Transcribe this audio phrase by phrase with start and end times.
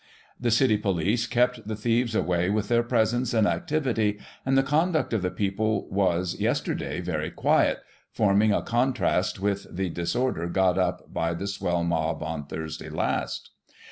[0.39, 5.13] The City police kept the thieves away by their presence and activity, and the conduct
[5.13, 11.13] of the people was, yesterday, very quiet, forming a contrast with the disorder got up
[11.13, 13.51] by the swell mob on Thursday last.